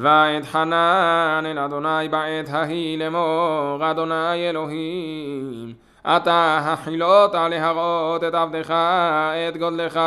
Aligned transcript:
ואת 0.00 0.44
חנן 0.44 1.44
אל 1.46 1.58
אדוני 1.58 2.08
בעת 2.10 2.48
ההיא 2.48 2.98
לאמור 2.98 3.90
אדוני 3.90 4.50
אלוהים 4.50 5.72
אתה 6.06 6.60
החילות 6.64 7.34
להראות 7.34 8.24
את 8.24 8.34
עבדך 8.34 8.74
את 9.48 9.56
גודלך 9.56 10.00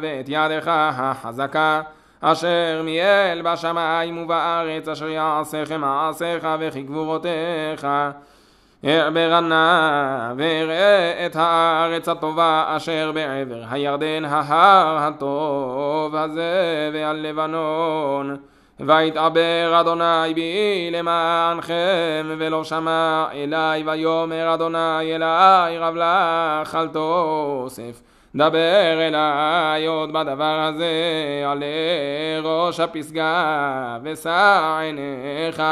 ואת 0.00 0.24
ידך 0.28 0.64
החזקה 0.74 1.82
אשר 2.20 2.82
מיאל 2.84 3.42
בשמיים 3.44 4.18
ובארץ 4.18 4.88
אשר 4.88 5.08
יעשיכם 5.08 5.80
מעשיך 5.80 6.48
וכי 6.60 6.82
גבורותיך 6.82 7.86
אעבר 8.84 9.40
נא 9.40 10.32
ואראה 10.36 11.26
את 11.26 11.36
הארץ 11.36 12.08
הטובה 12.08 12.64
אשר 12.76 13.12
בעבר 13.14 13.62
הירדן 13.70 14.24
ההר 14.24 14.98
הטוב 14.98 16.16
הזה 16.16 16.90
ועל 16.92 17.26
ויתעבר 18.80 19.80
אדוני 19.80 20.34
בי 20.34 20.88
למענכם 20.92 22.26
ולא 22.38 22.64
שמע 22.64 23.26
אלי 23.32 23.82
ויאמר 23.86 24.54
אדוני 24.54 25.16
אלי 25.16 25.78
רב 25.78 25.94
לך 25.96 26.74
אל 26.74 26.88
תוסף 26.88 28.00
דבר 28.34 28.98
אלי 28.98 29.86
עוד 29.86 30.12
בדבר 30.12 30.60
הזה 30.68 30.92
עלה 31.46 31.66
ראש 32.42 32.80
הפסגה 32.80 33.98
ושא 34.02 34.78
עיניך 34.80 35.62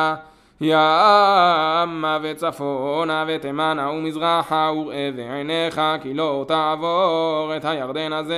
ימה 0.60 2.18
וצפונה 2.22 3.24
ותימנה 3.28 3.90
ומזרחה 3.90 4.70
וראה 4.76 5.10
בעיניך 5.16 5.80
כי 6.02 6.14
לא 6.14 6.44
תעבור 6.48 7.52
את 7.56 7.64
הירדן 7.64 8.12
הזה 8.12 8.36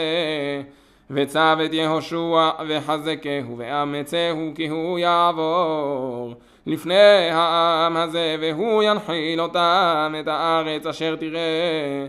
וצב 1.10 1.58
את 1.64 1.72
יהושע 1.72 2.50
וחזקהו 2.68 3.58
ואמצהו 3.58 4.52
כי 4.54 4.68
הוא 4.68 4.98
יעבור 4.98 6.34
לפני 6.66 7.30
העם 7.30 7.96
הזה 7.96 8.36
והוא 8.41 8.83
ינחיל 8.83 9.41
אותם 9.41 10.14
את 10.20 10.28
הארץ 10.28 10.86
אשר 10.86 11.16
תראה. 11.16 12.06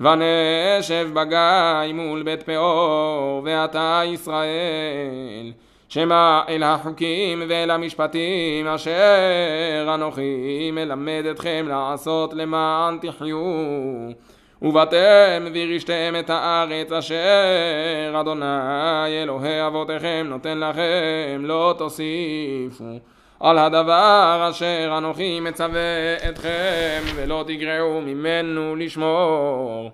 ונשב 0.00 1.08
בגיא 1.12 1.92
מול 1.94 2.22
בית 2.22 2.42
פאור 2.42 3.42
ואתה 3.44 4.02
ישראל 4.06 5.52
שמע 5.88 6.40
אל 6.48 6.62
החוקים 6.62 7.42
ואל 7.48 7.70
המשפטים 7.70 8.66
אשר 8.66 9.94
אנוכי 9.94 10.70
מלמד 10.72 11.24
אתכם 11.30 11.66
לעשות 11.68 12.34
למען 12.34 12.98
תחיו 12.98 13.38
ובאתם 14.62 15.46
וירשתם 15.52 16.14
את 16.18 16.30
הארץ 16.30 16.92
אשר 16.92 18.20
אדוני 18.20 19.22
אלוהי 19.22 19.66
אבותיכם 19.66 20.26
נותן 20.28 20.58
לכם 20.58 21.42
לא 21.44 21.74
תוסיפו 21.78 22.98
על 23.40 23.58
הדבר 23.58 24.48
אשר 24.50 24.94
אנוכי 24.98 25.40
מצווה 25.40 26.16
אתכם 26.28 27.02
ולא 27.14 27.44
תגרעו 27.46 28.00
ממנו 28.00 28.76
לשמור. 28.76 29.90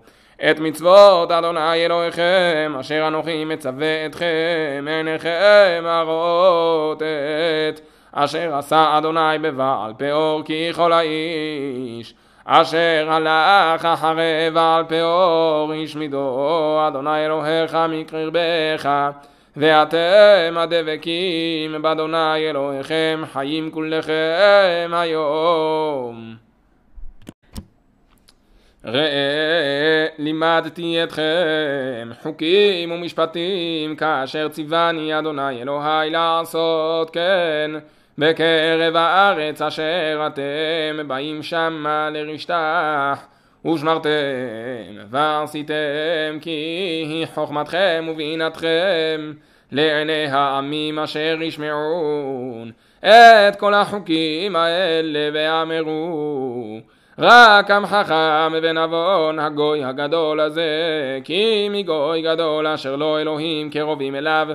את 0.50 0.58
מצוות 0.60 1.30
אדוני 1.30 1.86
אלוהיכם 1.86 2.76
אשר 2.80 3.04
אנוכי 3.08 3.44
מצווה 3.44 4.06
אתכם 4.06 4.86
עיניכם 4.88 5.84
את 7.72 7.80
אשר 8.12 8.54
עשה 8.54 8.98
אדוני 8.98 9.38
בבעל 9.42 9.92
פאור 9.98 10.42
כי 10.44 10.72
כל 10.72 10.92
האיש 10.92 12.14
אשר 12.48 13.06
הלך 13.10 13.84
אחרי 13.84 14.50
בעל 14.54 14.84
פאור 14.84 15.72
השמידו 15.84 16.78
אדוני 16.88 17.26
אלוהיך 17.26 17.78
מקרבך 17.88 18.88
ואתם 19.56 20.54
הדבקים 20.56 21.82
באדוני 21.82 22.50
אלוהיכם 22.50 23.22
חיים 23.32 23.70
כולכם 23.70 24.90
היום. 24.92 26.34
ראה 28.84 30.06
לימדתי 30.18 31.02
אתכם 31.02 32.10
חוקים 32.22 32.90
ומשפטים 32.90 33.96
כאשר 33.96 34.48
ציווני 34.48 35.18
אדוני 35.18 35.62
אלוהי 35.62 36.10
לעשות 36.10 37.10
כן 37.10 37.70
בקרב 38.18 38.96
הארץ 38.96 39.62
אשר 39.62 40.26
אתם 40.26 41.08
באים 41.08 41.42
שמה 41.42 42.10
לרשתך 42.12 43.26
ושמרתם 43.66 44.10
ועשיתם 45.10 46.38
כי 46.40 47.24
חוכמתכם 47.34 48.06
ובינתכם 48.10 49.32
לעיני 49.72 50.26
העמים 50.26 50.98
אשר 50.98 51.38
ישמעון. 51.42 52.70
את 53.00 53.56
כל 53.58 53.74
החוקים 53.74 54.56
האלה 54.56 55.30
ואמרו 55.32 56.80
רק 57.18 57.70
עם 57.70 57.86
חכם 57.86 58.52
ונבון 58.62 59.38
הגוי 59.38 59.84
הגדול 59.84 60.40
הזה 60.40 60.70
כי 61.24 61.68
מגוי 61.70 62.22
גדול 62.22 62.66
אשר 62.66 62.96
לא 62.96 63.20
אלוהים 63.20 63.70
קרובים 63.70 64.14
אליו 64.14 64.48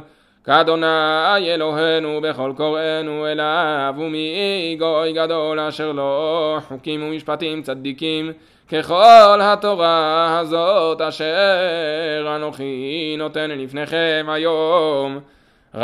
כאדוני 0.45 1.53
אלוהינו 1.53 2.21
בכל 2.23 2.53
קוראינו 2.57 3.27
אליו 3.27 3.93
ומי 3.97 4.75
גוי 4.79 5.13
גדול 5.13 5.59
אשר 5.59 5.91
לא 5.91 6.59
חוקים 6.67 7.03
ומשפטים 7.03 7.61
צדיקים 7.61 8.31
ככל 8.71 9.39
התורה 9.41 10.39
הזאת 10.39 11.01
אשר 11.01 12.35
אנוכי 12.35 13.15
נותן 13.17 13.51
לפניכם 13.51 14.25
היום. 14.29 15.19
רק 15.75 15.81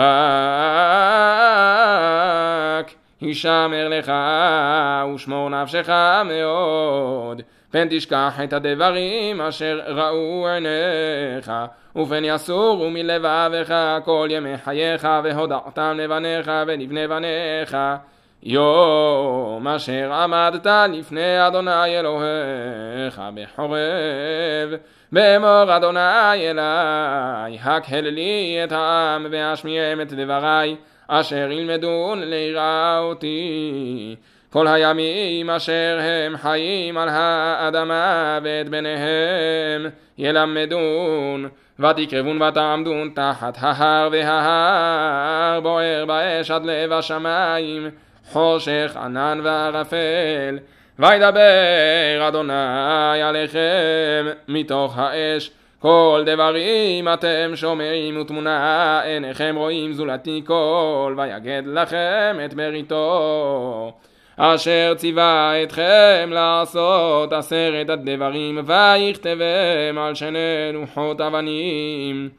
הישמר 3.22 3.88
לך 3.89 4.12
ושמור 5.16 5.50
נפשך 5.50 5.89
מאוד 6.25 7.41
פן 7.72 7.88
תשכח 7.89 8.39
את 8.44 8.53
הדברים 8.53 9.41
אשר 9.41 9.81
ראו 9.88 10.47
עיניך 10.47 11.51
ופן 11.95 12.25
יסורו 12.25 12.89
מלבביך 12.89 13.73
כל 14.05 14.28
ימי 14.31 14.57
חייך 14.57 15.07
והודעתם 15.23 15.97
לבניך 15.97 16.51
ולבני 16.67 17.07
בניך. 17.07 17.77
יום 18.44 19.67
אשר 19.67 20.13
עמדת 20.13 20.67
לפני 20.89 21.47
אדוני 21.47 22.00
אלוהיך 22.00 23.22
בחורב 23.35 24.79
באמור 25.11 25.77
אדוני 25.77 26.51
אלי 26.51 27.57
הקהל 27.61 28.07
לי 28.09 28.59
את 28.63 28.72
העם 28.72 29.25
ואשמיעם 29.31 30.01
את 30.01 30.13
דברי 30.13 30.75
אשר 31.07 31.51
ילמדון 31.51 32.23
ליראה 32.23 33.00
אותי 33.00 34.16
כל 34.49 34.67
הימים 34.67 35.49
אשר 35.49 35.99
הם 36.01 36.37
חיים 36.37 36.97
על 36.97 37.09
האדמה 37.09 38.39
ואת 38.43 38.69
בניהם 38.69 39.85
ילמדון 40.17 41.49
ותקרבון 41.79 42.41
ותעמדון 42.41 43.11
תחת 43.15 43.57
ההר 43.59 44.09
וההר 44.11 45.59
בוער 45.59 46.05
באש 46.05 46.51
עד 46.51 46.65
לב 46.65 46.91
השמיים 46.91 47.89
חושך 48.31 48.97
ענן 49.03 49.39
וערפל. 49.43 50.57
וידבר 50.99 52.27
אדוני 52.27 53.21
עליכם 53.23 54.25
מתוך 54.47 54.97
האש 54.97 55.51
כל 55.79 56.23
דברים 56.25 57.07
אתם 57.13 57.51
שומעים 57.55 58.21
ותמונה 58.21 59.01
עיניכם 59.01 59.55
רואים 59.57 59.93
זולתי 59.93 60.41
כל 60.45 61.15
ויגד 61.17 61.63
לכם 61.65 62.37
את 62.45 62.53
בריתו 62.53 63.93
אשר 64.39 64.93
ציווה 64.97 65.63
אתכם 65.63 66.29
לעשות 66.31 67.33
עשרת 67.33 67.89
הדברים 67.89 68.59
ויכתבם 68.65 69.97
על 69.97 70.15
שני 70.15 70.39
לוחות 70.73 71.21
אבנים. 71.21 72.29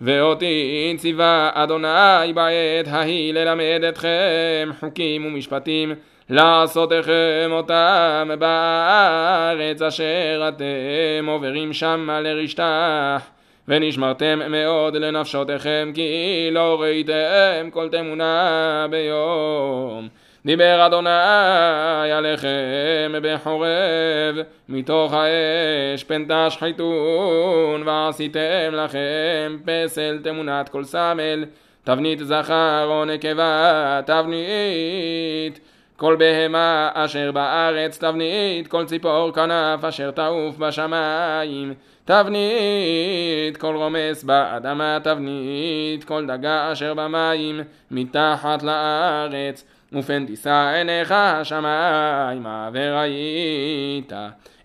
ואותי 0.00 0.94
ציווה 0.98 1.50
אדוני 1.54 2.32
בעת 2.34 2.88
ההיא 2.88 3.34
ללמד 3.34 3.84
אתכם 3.88 4.70
חוקים 4.80 5.26
ומשפטים 5.26 5.94
לעשותכם 6.30 7.48
אותם 7.50 8.30
בארץ 8.38 9.82
אשר 9.82 10.48
אתם 10.48 11.26
עוברים 11.26 11.72
שמה 11.72 12.20
לרשתך 12.20 13.28
ונשמרתם 13.68 14.40
מאוד 14.48 14.96
לנפשותיכם 14.96 15.92
כי 15.94 16.48
לא 16.52 16.80
ראיתם 16.80 17.68
כל 17.70 17.88
תמונה 17.88 18.86
ביום 18.90 20.08
דיבר 20.46 20.86
אדוני 20.86 22.12
עליכם 22.12 23.12
בחורב 23.22 24.36
מתוך 24.68 25.12
האש 25.12 26.04
פן 26.04 26.24
תשחיתון 26.28 27.82
ועשיתם 27.86 28.70
לכם 28.72 29.56
פסל 29.64 30.18
תמונת 30.24 30.68
כל 30.68 30.84
סמל. 30.84 31.44
תבנית 31.84 32.18
זכר 32.18 32.86
או 32.86 33.04
נקבה 33.04 34.00
תבנית 34.06 35.60
כל 35.96 36.16
בהמה 36.18 36.90
אשר 36.94 37.32
בארץ 37.32 37.98
תבנית 37.98 38.68
כל 38.68 38.84
ציפור 38.84 39.32
כנף 39.34 39.84
אשר 39.84 40.10
תעוף 40.10 40.56
בשמיים. 40.56 41.74
תבנית 42.04 43.56
כל 43.58 43.76
רומס 43.76 44.24
באדמה 44.24 44.98
תבנית 45.02 46.04
כל 46.04 46.26
דגה 46.26 46.72
אשר 46.72 46.94
במים 46.94 47.60
מתחת 47.90 48.62
לארץ 48.62 49.64
ופן 49.94 50.26
תישא 50.26 50.72
עיניך 50.74 51.12
השמיימה 51.12 52.70
וראית 52.72 54.12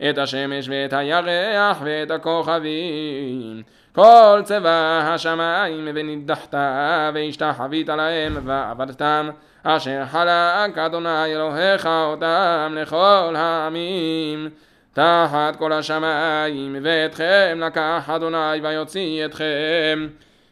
את 0.10 0.18
השמש 0.18 0.70
ואת 0.70 0.94
הירח 0.94 1.78
ואת 1.84 2.12
הכוכבים. 2.12 3.62
כל 3.96 4.42
צבא 4.44 5.02
השמיים 5.14 5.90
ונידחת 5.96 6.54
והשתחווית 7.14 7.90
להם 7.90 8.38
ועבדתם 8.46 9.30
אשר 9.64 10.06
חלק 10.06 10.78
אדוני 10.78 11.26
אלוהיך 11.26 11.86
אותם 11.86 12.76
לכל 12.76 13.34
העמים. 13.38 14.50
תחת 14.94 15.56
כל 15.58 15.74
השמיים 15.74 16.76
ואתכם 16.82 17.60
לקח 17.62 18.10
אדוני 18.16 18.60
ויוציא 18.64 19.26
אתכם 19.26 20.08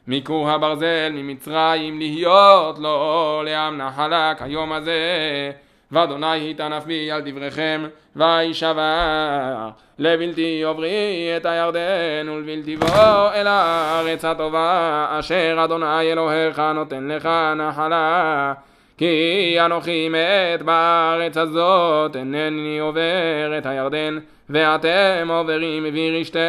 מכור 0.07 0.49
הברזל 0.49 1.11
ממצרים 1.13 1.99
להיות 1.99 2.79
לו 2.79 3.41
לעם 3.45 3.77
נחלק 3.77 4.41
היום 4.41 4.71
הזה. 4.71 5.51
ואדוני 5.91 6.35
יטנף 6.37 6.85
בי 6.85 7.11
על 7.11 7.21
דבריכם 7.25 7.85
וישבע 8.15 9.69
לבלתי 9.99 10.63
עוברי 10.63 11.33
את 11.37 11.45
הירדן 11.45 12.29
ולבלתי 12.29 12.77
בוא 12.77 13.31
אל 13.33 13.47
הארץ 13.47 14.25
הטובה 14.25 15.07
אשר 15.19 15.61
אדוני 15.63 16.11
אלוהיך 16.11 16.59
נותן 16.59 17.07
לך 17.07 17.29
נחלה 17.55 18.53
כי 18.97 19.57
אנוכי 19.65 20.09
מת 20.09 20.61
בארץ 20.61 21.37
הזאת 21.37 22.15
אינני 22.15 22.79
עובר 22.79 23.57
את 23.57 23.65
הירדן 23.65 24.19
ואתם 24.49 25.27
עוברים 25.29 25.83
וירשתם 25.93 26.39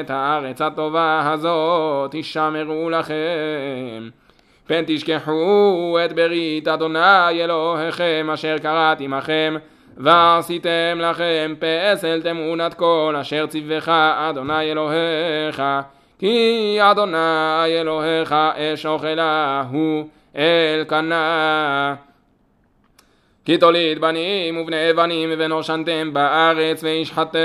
את 0.00 0.10
הארץ 0.10 0.62
הטובה 0.62 1.32
הזאת 1.32 2.10
תשמרו 2.10 2.90
לכם. 2.90 4.08
פן 4.66 4.82
תשכחו 4.86 5.98
את 6.04 6.12
ברית 6.12 6.68
אדוני 6.68 7.44
אלוהיכם 7.44 8.30
אשר 8.34 8.58
קראתי 8.58 9.04
עמכם 9.04 9.56
ועשיתם 9.96 10.98
לכם 10.98 11.54
פסל 11.58 12.22
תמונת 12.22 12.74
כל 12.74 13.16
אשר 13.20 13.46
ציווך 13.46 13.88
אדוני 13.88 14.72
אלוהיך. 14.72 15.62
כי 16.18 16.78
אדוני 16.80 17.80
אלוהיך 17.80 18.34
אש 18.56 18.86
אוכלה 18.86 19.64
הוא 19.70 20.04
אלקנה 20.36 21.94
כי 23.44 23.58
תוליד 23.58 23.98
בנים 23.98 24.60
ובני 24.60 24.92
בנים 24.96 25.32
ונושנתם 25.38 26.12
בארץ 26.12 26.84
והשחתם 26.84 27.38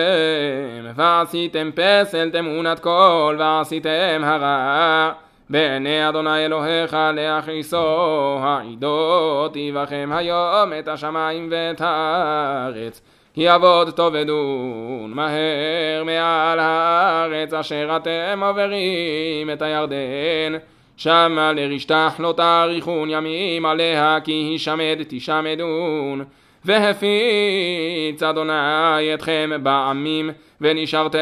ועשיתם 0.96 1.70
פסל 1.76 2.30
תמונת 2.30 2.80
כל 2.80 3.36
ועשיתם 3.40 4.22
הרע 4.24 5.12
בעיני 5.50 6.10
אדוני 6.10 6.46
אלוהיך 6.46 6.98
להכניסו 7.14 8.38
העידות 8.42 9.56
יבכם 9.56 10.10
היום 10.14 10.72
את 10.80 10.88
השמיים 10.88 11.48
ואת 11.52 11.82
הארץ 11.82 13.02
כי 13.34 13.48
עבוד 13.48 13.90
תאבדון 13.90 15.12
מהר 15.14 16.04
מעל 16.06 16.60
הארץ 16.60 17.54
אשר 17.54 17.98
אתם 17.98 18.44
עוברים 18.44 19.50
את 19.54 19.62
הירדן 19.62 20.58
שמה 21.03 21.53
לרשתך 21.53 22.15
לא 22.19 22.33
תאריכון 22.38 23.09
ימים 23.09 23.65
עליה 23.65 24.18
כי 24.24 24.31
הישמד 24.31 25.00
תשמדון. 25.07 26.24
והפיץ 26.65 28.24
אדוני 28.24 29.13
אתכם 29.13 29.50
בעמים 29.63 30.30
ונשארתם 30.62 31.19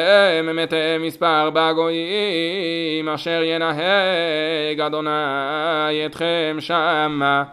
מתי 0.53 0.75
מספר 0.99 1.49
בגויים 1.53 3.09
אשר 3.09 3.41
ינהג 3.43 4.81
אדוני 4.85 6.05
אתכם 6.05 6.57
שמה. 6.59 7.43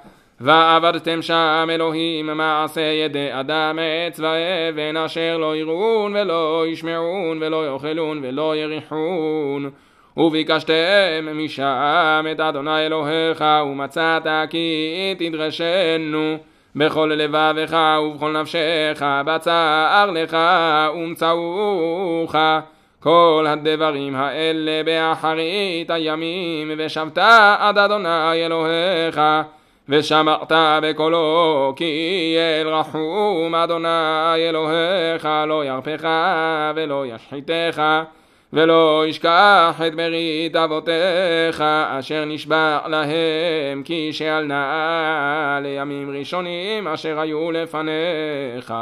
ועבדתם 0.40 1.22
שם 1.22 1.68
אלוהים 1.70 2.26
מעשה 2.26 2.80
ידי 2.80 3.28
אדם 3.30 3.78
עץ 3.82 4.20
ואבן 4.20 4.96
אשר 4.96 5.38
לא 5.38 5.56
יראון 5.56 6.16
ולא 6.16 6.64
ישמעון 6.68 7.38
ולא 7.42 7.72
יאכלון 7.72 8.20
ולא 8.22 8.56
יריחון 8.56 9.70
וביקשתם 10.16 11.28
משם 11.32 12.26
את 12.32 12.40
אדוני 12.40 12.86
אלוהיך 12.86 13.44
ומצאת 13.62 14.26
כי 14.50 15.14
תדרשנו 15.18 16.36
בכל 16.76 17.12
לבבך 17.16 17.76
ובכל 18.02 18.40
נפשך 18.40 19.02
בצער 19.26 20.10
לך 20.10 20.36
ומצאוך 20.94 22.34
כל 23.00 23.46
הדברים 23.48 24.14
האלה 24.16 24.82
באחרית 24.84 25.90
הימים 25.90 26.72
ושבת 26.78 27.18
עד 27.58 27.78
אדוני 27.78 28.46
אלוהיך 28.46 29.20
ושמרת 29.88 30.52
בקולו 30.82 31.72
כי 31.76 32.36
אל 32.60 32.68
רחום 32.68 33.54
אדוני 33.54 34.48
אלוהיך 34.48 35.28
לא 35.46 35.64
ירפך 35.64 36.08
ולא 36.74 37.04
ישחיתך 37.06 37.82
ולא 38.52 39.04
ישכח 39.08 39.80
את 39.86 39.94
ברית 39.94 40.56
אבותיך 40.56 41.60
אשר 41.98 42.24
נשבע 42.24 42.78
להם 42.86 43.82
כי 43.84 44.12
שאלנה 44.12 45.58
לימים 45.62 46.10
ראשונים 46.18 46.88
אשר 46.88 47.20
היו 47.20 47.52
לפניך. 47.52 48.74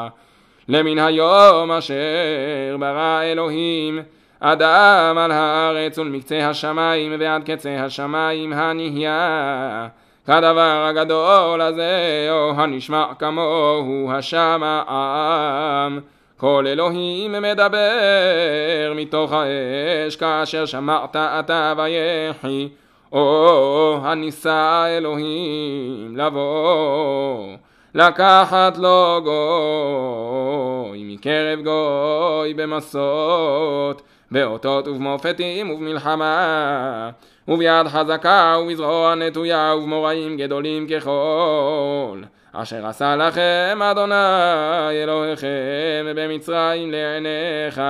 למן 0.69 0.99
היום 0.99 1.71
אשר 1.71 2.77
ברא 2.79 3.21
אלוהים 3.23 4.03
אדם 4.41 5.19
על 5.19 5.33
הארץ 5.33 5.99
ולמקצה 5.99 6.49
השמיים 6.49 7.15
ועד 7.19 7.51
קצה 7.51 7.85
השמיים 7.85 8.53
הנהיה. 8.53 9.89
כדבר 10.27 10.87
הגדול 10.89 11.61
הזה 11.61 12.29
או 12.31 12.53
הנשמע 12.57 13.07
כמוהו 13.19 14.13
השמעם 14.13 16.01
כל 16.37 16.65
אלוהים 16.69 17.33
מדבר 17.33 18.93
מתוך 18.97 19.33
האש 19.33 20.17
כאשר 20.17 20.67
שמעת 20.67 21.17
אתה 21.17 21.75
ויחי 21.77 22.69
או 23.13 23.99
הניסה 24.03 24.85
אלוהים 24.89 26.17
לבוא 26.17 27.47
לקחת 27.95 28.79
לו 28.79 29.21
גוי 29.25 31.05
מקרב 31.15 31.61
גוי 31.65 32.55
במסות 32.55 34.03
באותות 34.31 34.89
ובמופתים 34.89 35.71
ובמלחמה 35.71 37.11
וביד 37.49 37.89
חזקה 37.89 38.57
ובזרוע 38.63 39.15
נטויה 39.15 39.75
ובמוראים 39.77 40.37
גדולים 40.37 40.87
ככל 40.89 42.19
אשר 42.56 42.87
עשה 42.87 43.17
לכם 43.17 43.79
אדוני 43.82 45.03
אלוהיכם 45.03 46.06
במצרים 46.17 46.93
לעיניך. 46.93 47.81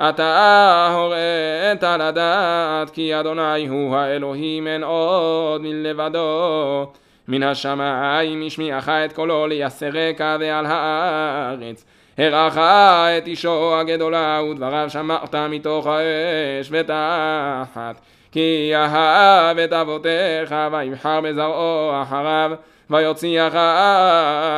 אתה 0.00 0.88
הוראת 0.94 1.82
לדעת 1.82 2.90
כי 2.90 3.20
אדוני 3.20 3.66
הוא 3.66 3.96
האלוהים 3.96 4.66
אין 4.66 4.84
עוד 4.84 5.62
מלבדו. 5.62 6.86
מן 7.28 7.42
השמיים 7.42 8.42
השמיעך 8.46 8.88
את 8.88 9.12
קולו 9.12 9.46
ליסרק 9.46 10.20
ועל 10.40 10.66
הארץ. 10.66 11.84
הראך 12.18 12.58
את 12.58 13.26
אישו 13.26 13.80
הגדולה 13.80 14.40
ודבריו 14.50 14.90
שמרת 14.90 15.34
מתוך 15.34 15.86
האש 15.86 16.68
ותחת. 16.70 18.00
כי 18.32 18.72
אהב 18.74 19.58
את 19.58 19.72
אבותיך 19.72 20.54
ויבחר 20.72 21.20
בזרעו 21.20 22.02
אחריו 22.02 22.50
ויוציאך 22.90 23.54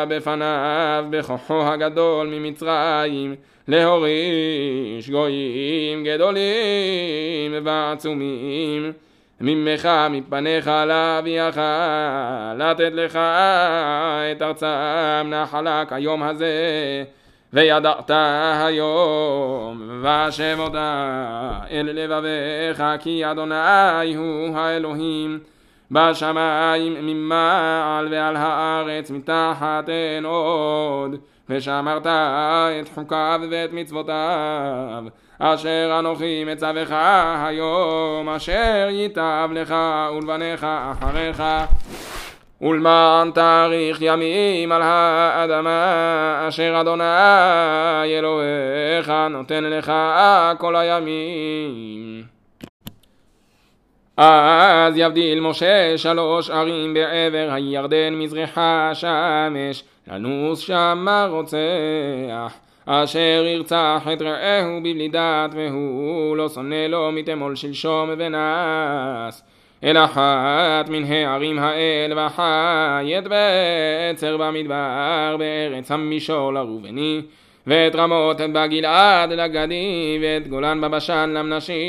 בפניו 0.09 1.05
בכוחו 1.11 1.63
הגדול 1.63 2.27
ממצרים 2.27 3.35
להוריש 3.69 5.11
גויים 5.11 6.05
גדולים 6.05 7.55
ועצומים. 7.65 8.93
ממך 9.41 9.89
מפניך 10.11 10.67
להביאך 10.67 11.61
לתת 12.59 12.91
לך 12.93 13.17
את 14.33 14.43
ארצם 14.43 15.31
נחלק 15.31 15.93
היום 15.93 16.23
הזה 16.23 16.53
וידעת 17.53 18.11
היום 18.67 20.01
והשב 20.03 20.57
אותה 20.59 21.53
אל 21.71 21.91
לבביך 21.93 22.85
כי 23.01 23.31
אדוני 23.31 24.15
הוא 24.17 24.57
האלוהים 24.57 25.39
בשמיים 25.90 26.97
ממעל 27.02 28.09
ועל 28.11 28.37
הארץ 28.37 29.11
מתחת 29.11 29.88
אין 29.88 30.25
עוד 30.25 31.16
ושמרת 31.49 32.07
את 32.07 32.88
חוקיו 32.95 33.40
ואת 33.50 33.73
מצוותיו 33.73 35.04
אשר 35.38 35.97
אנוכי 35.99 36.45
מצווך 36.45 36.88
היום 37.45 38.28
אשר 38.28 38.88
ייטב 38.90 39.49
לך 39.52 39.75
ולבניך 40.16 40.66
אחריך 40.92 41.42
ולמען 42.61 43.30
תאריך 43.30 43.99
ימים 44.00 44.73
על 44.73 44.83
האדמה 44.83 46.45
אשר 46.49 46.80
אדוני 46.80 48.18
אלוהיך 48.18 49.12
נותן 49.30 49.64
לך 49.64 49.92
כל 50.59 50.76
הימים. 50.76 52.38
אז 54.21 54.97
יבדיל 54.97 55.41
משה 55.41 55.99
שלוש 55.99 56.51
ערים 56.51 56.95
בעבר 56.95 57.49
הירדן 57.53 58.15
מזרח 58.15 58.59
השמש 58.59 59.85
לנוס 60.09 60.61
שמה 60.61 61.27
רוצח 61.31 62.59
אשר 62.87 63.45
ירצח 63.47 64.07
את 64.13 64.23
רעהו 64.23 64.81
בבלי 64.81 65.09
דת 65.09 65.51
והוא 65.55 66.37
לא 66.37 66.49
שונא 66.49 66.87
לו 66.87 67.11
מתמול 67.13 67.57
שלשום 67.57 68.11
ונס 68.19 69.43
אל 69.85 69.97
אחת 70.05 70.89
מן 70.89 71.05
הערים 71.05 71.59
האל 71.59 72.19
וחי 72.19 73.19
את 73.19 73.25
בצר 73.31 74.37
במדבר 74.37 75.37
בארץ 75.39 75.91
המישור 75.91 76.53
לראובני 76.53 77.21
ואת 77.67 77.95
רמות 77.95 78.37
בגלעד 78.53 79.33
לגדי 79.33 80.19
ואת 80.23 80.49
גולן 80.49 80.81
בבשן 80.81 81.31
למנשי 81.35 81.83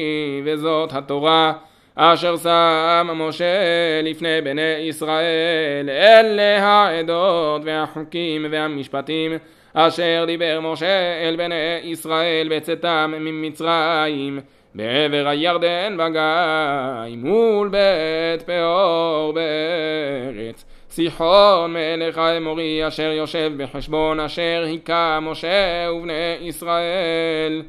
וזאת 0.46 0.94
התורה 0.94 1.54
אשר 2.02 2.38
שם 2.38 3.10
משה 3.16 4.02
לפני 4.04 4.42
בני 4.42 4.62
ישראל 4.62 5.90
אלה 5.90 6.64
העדות 6.64 7.62
והחוקים 7.66 8.46
והמשפטים 8.52 9.32
אשר 9.74 10.24
דיבר 10.28 10.60
משה 10.64 11.22
אל 11.24 11.36
בני 11.36 11.80
ישראל 11.84 12.48
בצאתם 12.52 13.14
ממצרים 13.20 14.40
בעבר 14.76 15.28
הירדן 15.28 15.98
בגיא 15.98 17.16
מול 17.18 17.70
בית 17.70 18.42
פאור 18.42 19.34
בארץ. 19.34 20.66
סיחון 20.92 21.74
מלך 21.74 22.18
האמורי 22.18 22.88
אשר 22.88 23.12
יושב 23.12 23.52
בחשבון 23.58 24.20
אשר 24.20 24.64
היכה 24.66 25.20
משה 25.22 25.88
ובני 25.92 26.38
ישראל 26.42 27.62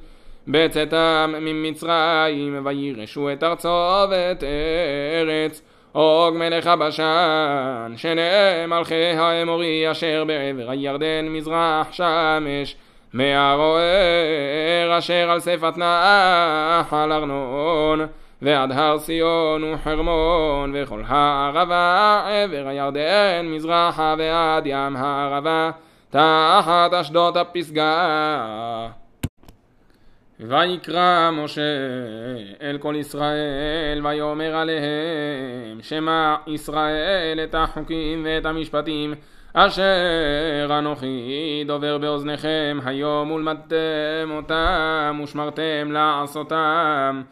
בצאתם 0.51 1.35
ממצרים 1.41 2.67
וירשו 2.67 3.33
את 3.33 3.45
ארצו 3.45 4.07
ואת 4.11 4.45
ארץ. 4.45 5.63
עוג 5.93 6.35
מלך 6.35 6.67
הבשן 6.67 7.93
שני 7.97 8.21
מלכי 8.69 9.05
האמורי 9.05 9.91
אשר 9.91 10.25
בעבר 10.27 10.71
הירדן 10.71 11.29
מזרח 11.29 11.93
שמש. 11.93 12.77
מהרוער 13.13 14.99
אשר 14.99 15.31
על 15.31 15.41
שפת 15.41 15.77
נחל 15.77 17.13
ארנון 17.13 18.07
ועד 18.43 18.73
הר 18.73 18.99
ציון 18.99 19.75
וחרמון 19.75 20.73
וכל 20.75 21.03
הערבה 21.07 22.23
עבר 22.29 22.69
הירדן 22.69 23.47
מזרחה 23.47 24.15
ועד 24.19 24.67
ים 24.67 24.97
הערבה 24.97 25.71
תחת 26.11 26.95
אשדות 26.95 27.37
הפסגה 27.37 28.89
ויקרא 30.49 31.31
משה 31.31 31.63
אל 32.63 32.79
כל 32.79 32.95
ישראל 32.99 34.07
ויאמר 34.07 34.57
עליהם 34.57 35.83
שמע 35.83 36.37
ישראל 36.47 37.41
את 37.45 37.55
החוקים 37.55 38.23
ואת 38.25 38.47
המשפטים 38.47 39.15
אשר 39.53 40.79
אנוכי 40.79 41.65
דובר 41.67 41.99
באוזניכם 41.99 42.79
היום 42.85 43.31
ולמדתם 43.31 44.31
אותם 44.31 45.21
ושמרתם 45.25 45.93
לעשותם. 45.93 47.23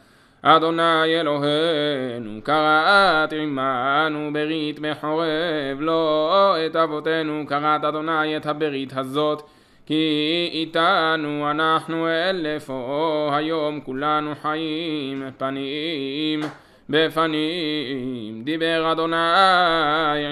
אדוני 0.42 1.20
אלוהינו 1.20 2.40
קראת 2.42 3.32
עמנו 3.32 4.32
ברית 4.32 4.78
בחורב 4.80 5.80
לא 5.80 6.56
את 6.66 6.76
אבותינו 6.76 7.44
קראת 7.48 7.84
אדוני 7.84 8.36
את 8.36 8.46
הברית 8.46 8.92
הזאת 8.96 9.42
כי 9.88 10.50
איתנו 10.52 11.50
אנחנו 11.50 12.08
אלפו 12.08 13.30
היום 13.32 13.80
כולנו 13.80 14.32
חיים 14.42 15.22
פנים 15.38 16.40
בפנים. 16.88 18.42
דיבר 18.44 18.92
אדוני 18.92 19.16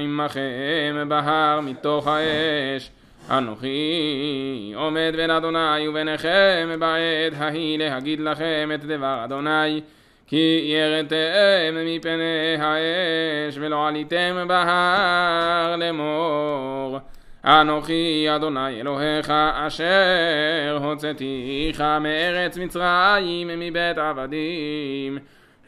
עמכם 0.05 1.05
בהר 1.09 1.61
מתוך 1.61 2.07
האש. 2.07 2.91
אנוכי 3.31 4.73
עומד 4.77 5.13
בין 5.17 5.31
אדוני 5.31 5.89
וביניכם 5.89 6.77
בעת 6.79 7.33
ההיא 7.39 7.79
להגיד 7.79 8.21
לכם 8.21 8.71
את 8.75 8.85
דבר 8.85 9.21
אדוני 9.25 9.81
כי 10.27 10.63
ירדתם 10.65 11.77
מפני 11.87 12.57
האש 12.59 13.59
ולא 13.59 13.89
עליתם 13.89 14.45
בהר 14.49 15.77
לאמור 15.77 16.99
אנוכי 17.47 18.27
אדוני 18.37 18.81
אלוהיך 18.81 19.31
אשר 19.31 20.79
הוצאתיך 20.83 21.81
מארץ 21.81 22.59
מצרים 22.59 23.49
מבית 23.49 23.99
עבדים. 23.99 25.19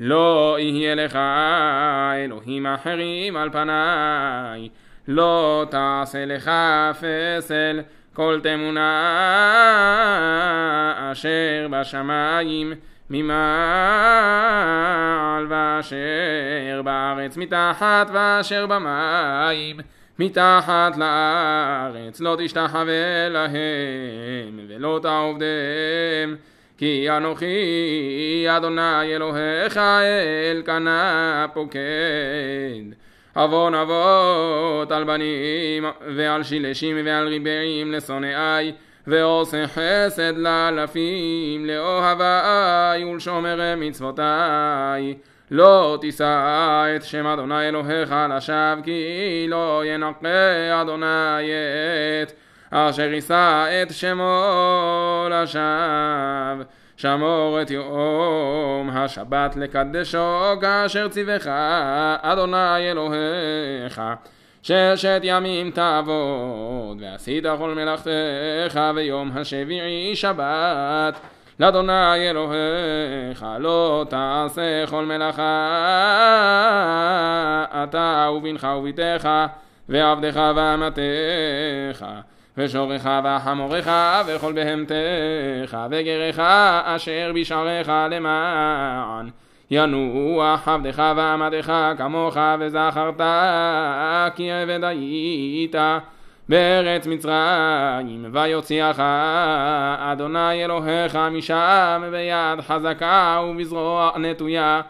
לא 0.01 0.57
יהיה 0.61 0.95
לך 0.95 1.19
אלוהים 2.25 2.67
אחרים 2.67 3.37
על 3.37 3.51
פניי. 3.51 4.69
לא 5.09 5.67
תעשה 5.71 6.25
לך 6.25 6.51
פסל 6.99 7.81
כל 8.13 8.41
תמונה 8.43 8.95
אשר 11.13 11.67
בשמיים 11.71 12.73
ממעל 13.11 13.37
ואשר 15.49 16.83
בארץ 16.85 17.37
מתחת 17.37 18.11
ואשר 18.13 18.67
במים 18.67 19.77
מתחת 20.19 20.97
לארץ 20.97 22.21
לא 22.21 22.37
תשתחווה 22.39 23.29
להם 23.29 24.61
ולא 24.69 25.01
תעובדם. 25.03 26.37
כי 26.79 27.11
אנוכי 27.11 28.47
אדוני 28.49 29.17
אלוהיך 29.17 29.77
אל 29.77 30.63
קנה 30.65 31.47
פוקד. 31.55 31.79
עוון 33.35 33.75
אבות 33.75 34.93
על 34.93 35.05
בנים 35.05 35.85
ועל 36.17 36.43
שילשים 36.43 36.97
ועל 37.05 37.29
ריבעים 37.29 37.93
לשונאי 37.93 38.73
ועושה 39.07 39.67
חסד 39.67 40.37
לאלפים 40.37 41.67
לאוהבי 41.67 43.05
ולשומרי 43.05 43.75
מצוותי 43.77 45.15
לא 45.51 45.99
תישא 46.01 46.97
את 46.97 47.05
שם 47.05 47.27
אדוני 47.27 47.69
אלוהיך 47.69 48.15
לשווא 48.37 48.83
כי 48.85 49.47
לא 49.49 49.83
ינקה 49.85 50.83
אדוני 50.83 51.51
את 52.23 52.33
אשר 52.71 53.13
יישא 53.13 53.65
את 53.83 53.91
שמו 53.91 55.27
לשווא 55.31 56.65
שמור 56.97 57.63
את 57.63 57.71
יום 57.71 58.91
השבת 58.93 59.57
לקדשו 59.57 60.61
כאשר 60.61 61.09
ציווך 61.09 61.47
אדוני 62.23 62.91
אלוהיך. 62.91 64.03
ששת 64.63 65.21
ימים 65.23 65.71
תעבוד 65.71 67.03
ועשית 67.03 67.45
כל 67.59 67.75
מלאכתך 67.75 68.81
ויום 68.95 69.31
השביעי 69.35 70.17
שבת 70.17 71.21
לאדוני 71.61 72.31
אלוהיך 72.31 73.47
לא 73.59 74.07
תעשה 74.09 74.87
כל 74.87 75.05
מלאכה. 75.05 75.43
אתה 77.83 78.29
ובנך 78.37 78.67
וביתך 78.79 79.29
ועבדך 79.89 80.41
ואמתך 80.57 82.07
ושורך 82.59 83.09
וחמורך 83.25 83.89
וכל 84.27 84.53
בהמתך 84.53 85.79
וגרך 85.91 86.39
אשר 86.85 87.33
בשעריך 87.35 87.93
למען. 88.11 89.31
ינוח 89.71 90.69
עבדך 90.69 91.03
ואמתך 91.17 91.73
כמוך 91.99 92.37
וזכרת 92.61 93.21
כי 94.37 94.53
עבד 94.53 94.85
היית 94.85 95.75
בארץ 96.49 97.07
מצרים 97.07 98.27
ויוציאך 98.33 99.01
אדוני 99.99 100.65
אלוהיך 100.65 101.19
משם 101.31 102.03
ביד 102.11 102.61
חזקה 102.61 103.41
ובזרוע 103.51 104.11
נטויה. 104.17 104.81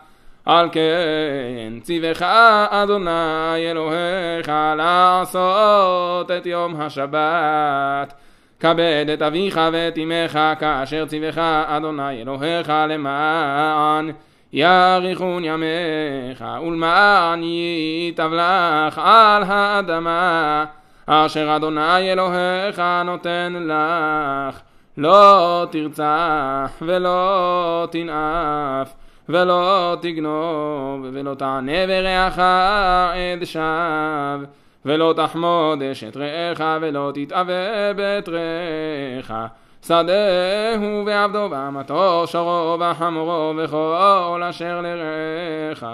על 0.46 0.68
כן 0.72 1.80
ציווך 1.82 2.22
אדוני 2.70 3.70
אלוהיך 3.70 4.52
לעשות 4.76 6.30
את 6.30 6.46
יום 6.46 6.80
השבת. 6.80 8.14
כבד 8.60 9.06
את 9.14 9.22
אביך 9.22 9.60
ואת 9.72 9.98
אמך 9.98 10.38
כאשר 10.60 11.06
ציווך 11.06 11.38
אדוני 11.66 12.22
אלוהיך 12.22 12.72
למען 12.88 14.10
יאריכון 14.52 15.44
ימיך 15.44 16.44
ולמען 16.62 17.42
ייטב 17.42 18.30
לך 18.32 19.00
על 19.04 19.42
האדמה 19.46 20.64
אשר 21.10 21.56
אדוני 21.56 22.12
אלוהיך 22.12 22.82
נותן 23.04 23.54
לך 23.66 24.60
לא 24.96 25.66
תרצח 25.70 26.72
ולא 26.82 27.88
תנאף 27.90 28.94
ולא 29.28 29.96
תגנוב 30.00 31.00
ולא 31.12 31.34
תענה 31.34 31.86
ברעך 31.86 32.38
עד 32.38 33.44
שווא 33.44 34.46
ולא 34.84 35.14
תחמוד 35.16 35.82
אשת 35.82 36.16
רעך 36.16 36.60
ולא 36.80 37.12
תתאווה 37.14 37.94
בית 37.96 38.28
רעך 38.28 39.34
שדהו 39.82 41.06
ועבדו 41.06 41.48
ואמתו 41.50 42.24
שורו 42.26 42.76
וחמורו 42.80 43.52
וכל 43.56 44.42
אשר 44.50 44.80
לרעך 44.80 45.84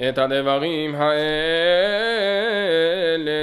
את 0.00 0.18
הדברים 0.18 0.94
האלה 0.94 1.14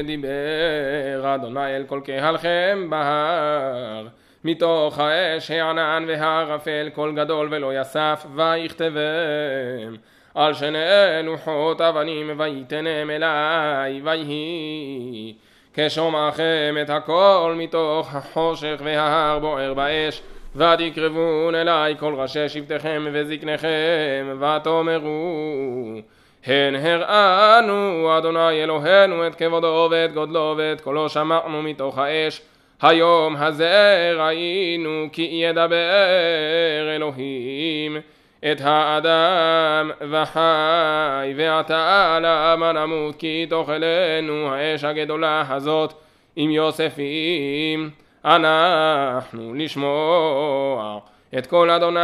דיבר 0.06 1.36
אדוני 1.36 1.76
אל 1.76 1.84
כל 1.88 2.02
קהלכם 2.06 2.88
בהר. 2.90 4.08
מתוך 4.44 5.00
האש 5.00 5.52
הענן 5.52 6.06
והערפל 6.08 6.90
קול 6.94 7.16
גדול 7.16 7.48
ולא 7.52 7.82
יסף 7.82 8.26
ויכתבם 8.36 9.96
על 10.36 10.54
שני 10.54 10.78
לוחות 11.24 11.82
אבנים 11.82 12.32
ויתנם 12.38 13.10
אלי 13.10 14.02
ויהי 14.04 15.36
כשומעכם 15.74 16.76
את 16.82 16.90
הכל 16.90 17.56
מתוך 17.58 18.16
החושך 18.16 18.82
וההר 18.84 19.40
בוער 19.40 19.74
באש. 19.74 20.22
ותקרבון 20.56 21.56
אלי 21.56 21.98
כל 22.00 22.14
ראשי 22.14 22.50
שבטיכם 22.50 23.06
וזקניכם 23.12 24.38
ותאמרו 24.40 26.02
הן 26.46 26.76
הראנו 26.76 28.10
אדוני 28.18 28.64
אלוהינו 28.64 29.28
את 29.28 29.36
כבודו 29.36 29.88
ואת 29.92 30.14
גודלו 30.14 30.56
ואת 30.58 30.82
קולו 30.82 31.10
שמענו 31.10 31.62
מתוך 31.62 31.98
האש. 31.98 32.42
היום 32.82 33.36
הזה 33.36 34.14
ראינו 34.18 35.08
כי 35.12 35.22
ידבר 35.22 36.96
אלוהים 36.96 37.98
את 38.52 38.62
האדם 38.64 39.92
וחי 40.12 41.34
ועתה 41.36 42.20
למה 42.22 42.72
נמות 42.72 43.16
כי 43.16 43.46
תאכלנו 43.50 44.54
האש 44.54 44.84
הגדולה 44.84 45.44
הזאת 45.50 45.94
עם 46.36 46.52
יוספים. 46.52 47.90
אנחנו 48.26 49.54
לשמוע 49.54 51.00
את 51.38 51.48
כל 51.48 51.70
אדוני 51.70 52.00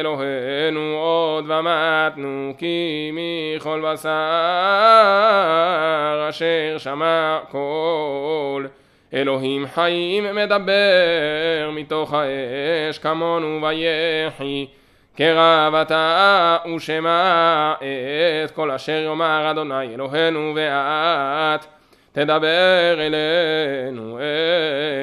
אלוהינו 0.00 0.96
עוד 0.98 1.44
ומתנו 1.50 2.54
כי 2.58 3.10
מכל 3.12 3.82
בשר 3.84 4.08
אשר 6.28 6.78
שמע 6.78 7.38
כל 7.50 8.66
אלוהים 9.14 9.66
חיים 9.66 10.34
מדבר 10.34 11.70
מתוך 11.72 12.14
האש 12.14 12.98
כמונו 12.98 13.62
ויחי. 13.62 14.66
קרב 15.16 15.74
אתה 15.74 16.56
ושמע 16.76 17.74
את 18.44 18.50
כל 18.50 18.70
אשר 18.70 19.02
יאמר 19.04 19.50
אדוני 19.50 19.94
אלוהינו 19.94 20.52
ואת 20.56 21.66
תדבר 22.12 22.96
אלינו 22.98 24.18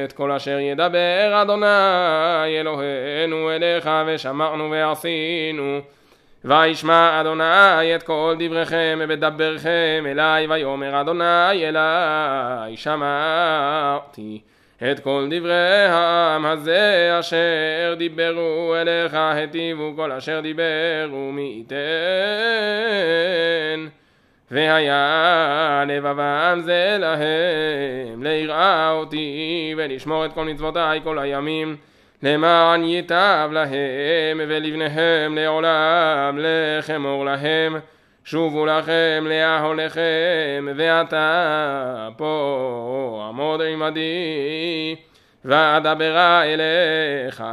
את 0.06 0.14
כל 0.14 0.32
אשר 0.32 0.60
ידבר 0.60 1.42
אדוני 1.42 2.60
אלוהינו 2.60 3.52
אליך 3.52 3.90
ושמענו 4.08 4.72
ועשינו. 4.72 5.82
וישמע 6.46 7.22
אדוני 7.22 7.96
את 7.96 8.04
כל 8.04 8.36
דבריכם 8.40 9.00
ודברכם 9.10 10.06
אלי 10.08 10.48
ויאמר 10.50 11.02
אדוני 11.02 11.70
אלי 11.70 12.78
שמעתי 12.78 14.42
את 14.92 15.00
כל 15.00 15.28
דברי 15.30 15.86
העם 15.86 16.46
הזה 16.46 17.16
אשר 17.20 17.96
דיברו 17.98 18.76
אליך 18.76 19.14
היטיבו 19.14 19.94
כל 19.96 20.12
אשר 20.12 20.40
דיברו 20.40 21.32
מי 21.32 21.54
ייתן 21.58 21.78
והיה 24.52 25.84
לבבם 25.88 26.60
זה 26.62 26.98
להם 27.00 28.24
ליראה 28.24 28.92
אותי 28.92 29.74
ולשמור 29.78 30.26
את 30.26 30.34
כל 30.34 30.46
מצוותיי 30.46 31.00
כל 31.04 31.20
הימים. 31.20 31.76
למען 32.24 32.84
ייטב 32.84 33.50
להם 33.52 34.42
ולבניהם 34.48 35.36
לעולם 35.36 36.40
לחמור 36.42 37.26
להם. 37.26 37.76
שובו 38.24 38.66
לכם 38.66 39.26
לאהול 39.28 39.82
לכם 39.82 40.68
ואתה 40.76 42.10
פה 42.18 43.26
עמוד 43.30 43.62
עמדי. 43.62 44.96
ואדברה 45.46 46.44
אליך 46.44 47.44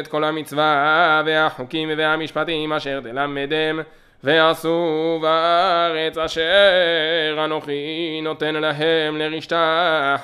את 0.00 0.06
כל 0.06 0.24
המצווה 0.24 1.22
והחוקים 1.26 1.90
והמשפטים 1.96 2.72
אשר 2.72 3.00
תלמדם 3.00 3.80
ועשו 4.26 5.18
בארץ 5.22 6.18
אשר 6.18 7.44
אנוכי 7.44 8.20
נותן 8.22 8.54
להם 8.54 9.16
לרשתך 9.16 10.22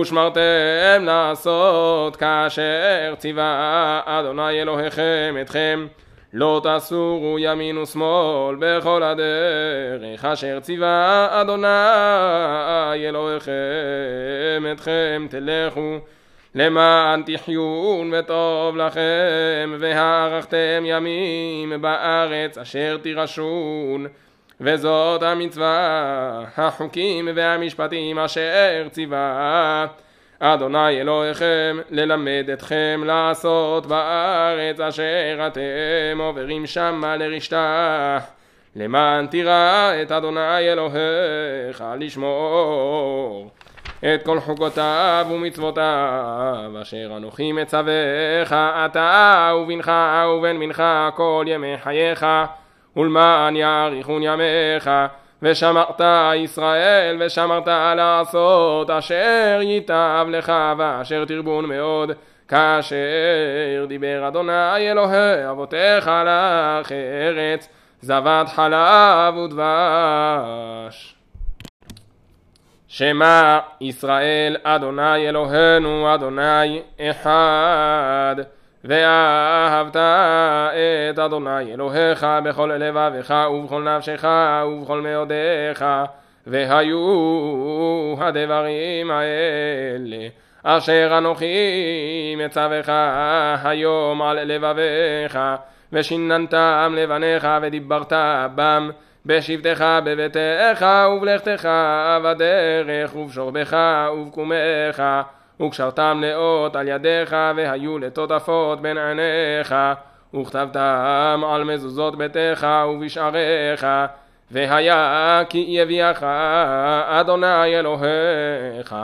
ושמרתם 0.00 1.00
לעשות 1.00 2.16
כאשר 2.16 3.14
ציווה 3.18 4.00
אדוני 4.04 4.62
אלוהיכם 4.62 5.36
אתכם. 5.40 5.86
לא 6.32 6.60
תסורו 6.64 7.36
ימין 7.38 7.78
ושמאל 7.78 8.56
בכל 8.58 9.02
הדרך 9.02 10.24
אשר 10.24 10.60
ציווה 10.60 11.28
אדוני 11.30 13.08
אלוהיכם 13.08 14.64
אתכם. 14.72 15.26
תלכו 15.30 15.98
למען 16.54 17.22
תחיון 17.22 18.10
וטוב 18.14 18.76
לכם 18.76 19.74
והארכתם 19.78 20.82
ימים 20.84 21.72
בארץ 21.80 22.58
אשר 22.58 22.98
תירשון. 23.02 24.06
וזאת 24.60 25.22
המצווה 25.22 26.44
החוקים 26.56 27.28
והמשפטים 27.34 28.18
אשר 28.18 28.86
ציווה. 28.90 29.86
אדוני 30.38 31.00
אלוהיכם 31.00 31.78
ללמד 31.90 32.50
אתכם 32.52 33.02
לעשות 33.06 33.86
בארץ 33.86 34.80
אשר 34.80 35.46
אתם 35.46 36.18
עוברים 36.20 36.66
שמה 36.66 37.16
לרשתה. 37.16 38.18
למען 38.76 39.26
תירא 39.26 39.92
את 40.02 40.12
אדוני 40.12 40.72
אלוהיך 40.72 41.84
לשמור 41.98 43.50
את 44.04 44.22
כל 44.22 44.40
חוקותיו 44.40 45.26
ומצוותיו 45.30 46.72
אשר 46.82 47.12
אנוכי 47.16 47.52
מצווך 47.52 48.52
אתה 48.52 49.52
ובנך 49.56 49.92
ובן 50.36 50.60
בנך 50.60 50.82
כל 51.16 51.44
ימי 51.48 51.78
חייך 51.82 52.26
ולמען 52.96 53.56
יאריכון 53.56 54.22
ימיך 54.22 54.90
ושמרת 55.42 56.00
ישראל 56.36 57.16
ושמרת 57.20 57.68
לעשות 57.96 58.90
אשר 58.90 59.58
ייטב 59.62 60.26
לך 60.30 60.52
ואשר 60.78 61.24
תרבון 61.24 61.64
מאוד 61.64 62.10
כאשר 62.48 63.84
דיבר 63.88 64.28
אדוני 64.28 64.90
אלוהי 64.90 65.50
אבותיך 65.50 66.10
לך 66.26 66.92
ארץ 66.92 67.68
זבת 68.00 68.48
חלב 68.48 69.36
ודבש 69.36 71.13
שמע 72.96 73.58
ישראל 73.80 74.56
אדוני 74.62 75.28
אלוהינו 75.28 76.14
אדוני 76.14 76.82
אחד 77.00 78.36
ואהבת 78.84 79.96
את 79.96 81.18
אדוני 81.18 81.74
אלוהיך 81.74 82.26
בכל 82.44 82.72
לבביך 82.78 83.34
ובכל 83.50 83.82
נפשך 83.82 84.24
ובכל 84.66 85.00
מאודיך 85.00 85.84
והיו 86.46 88.14
הדברים 88.18 89.10
האלה 89.10 90.28
אשר 90.62 91.14
אנוכי 91.18 92.36
מצווך 92.38 92.88
היום 93.64 94.22
על 94.22 94.44
לבביך 94.44 95.38
ושיננתם 95.92 96.94
לבניך 96.96 97.48
ודיברת 97.62 98.12
בם 98.54 98.90
בשבתך 99.26 99.84
בביתך 100.04 100.86
ובלכתך 101.10 101.68
בדרך 102.24 103.16
ובשורבך 103.16 103.76
ובקומך 104.16 105.02
וקשרתם 105.60 106.22
לאות 106.24 106.76
על 106.76 106.88
ידיך 106.88 107.36
והיו 107.56 107.98
לטוטפות 107.98 108.80
בין 108.80 108.98
עיניך 108.98 109.74
וכתבתם 110.34 111.42
על 111.50 111.64
מזוזות 111.64 112.18
ביתך 112.18 112.66
ובשעריך 112.88 113.86
והיה 114.50 115.42
כי 115.48 115.64
יביאך 115.68 116.22
אדוני 117.06 117.78
אלוהיך 117.78 118.94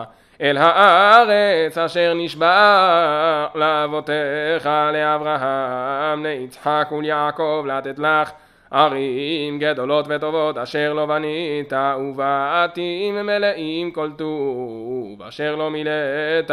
אל 0.41 0.57
הארץ 0.59 1.79
אשר 1.79 2.15
נשבע 2.15 3.47
לאבותיך 3.55 4.71
לאברהם 4.93 6.27
ליצחק 6.27 6.89
וליעקב 6.93 7.65
לתת 7.67 7.99
לך 7.99 8.31
ערים 8.71 9.59
גדולות 9.59 10.07
וטובות 10.09 10.59
אשר 10.59 10.93
לא 10.93 11.07
בנית 11.07 11.73
ובתים 11.99 13.27
מלאים 13.27 13.91
כל 13.91 14.11
טוב 14.17 15.23
אשר 15.29 15.57
לא 15.57 15.71
מילאת. 15.71 16.51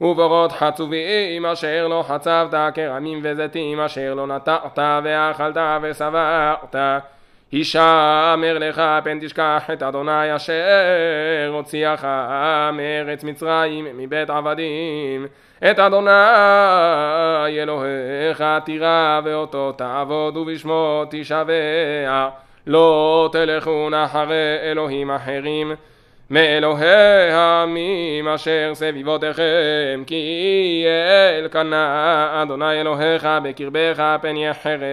ובורות 0.00 0.52
חצובים 0.52 1.46
אשר 1.46 1.88
לא 1.88 2.04
חצבת 2.08 2.74
כרמים 2.74 3.20
וזיתים 3.22 3.80
אשר 3.80 4.14
לא 4.14 4.26
נטעת 4.26 4.78
ואכלת 5.04 5.56
ושבעת 5.82 6.76
הישמר 7.56 8.58
לך 8.58 8.82
פן 9.04 9.18
תשכח 9.20 9.70
את 9.72 9.82
אדוני 9.82 10.36
אשר 10.36 11.50
הוציאך 11.52 12.06
מארץ 12.72 13.24
מצרים 13.24 13.86
מבית 13.94 14.30
עבדים. 14.30 15.26
את 15.70 15.78
אדוני 15.78 16.10
אלוהיך 17.62 18.44
תירא 18.64 19.20
ואותו 19.24 19.72
תעבוד 19.72 20.36
ובשמו 20.36 21.02
תשבע 21.10 22.28
לא 22.66 23.28
תלכון 23.32 23.94
אחרי 23.94 24.58
אלוהים 24.62 25.10
אחרים 25.10 25.72
מאלוהי 26.30 27.30
העמים 27.30 28.28
אשר 28.28 28.70
סביבותיכם. 28.74 30.02
כי 30.06 30.84
אל 31.40 31.48
קנה 31.48 32.42
אדוני 32.42 32.80
אלוהיך 32.80 33.28
בקרבך 33.42 34.16
פן 34.22 34.36
יחרה 34.36 34.86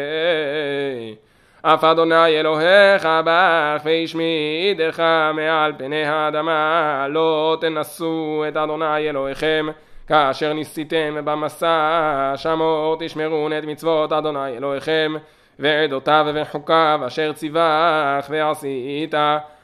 אף 1.65 1.83
אדוני 1.83 2.39
אלוהיך 2.39 3.07
בך 3.25 3.81
והשמידך 3.85 5.03
מעל 5.33 5.73
פני 5.77 6.05
האדמה 6.05 7.07
לא 7.09 7.57
תנסו 7.61 8.43
את 8.47 8.57
אדוני 8.57 9.09
אלוהיכם. 9.09 9.67
כאשר 10.07 10.53
ניסיתם 10.53 11.17
במסע 11.25 12.33
שמור 12.35 12.97
תשמרון 12.99 13.53
את 13.57 13.63
מצוות 13.65 14.11
אדוני 14.11 14.57
אלוהיכם. 14.57 15.13
ועדותיו 15.59 16.25
וחוקיו 16.33 16.99
אשר 17.07 17.33
ציווך 17.33 18.29
ועשית 18.29 19.13